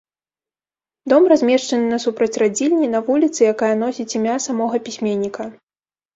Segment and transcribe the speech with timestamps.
[1.11, 5.43] Дом размешчаны насупраць радзільні на вуліцы, якая носіць імя самога пісьменніка.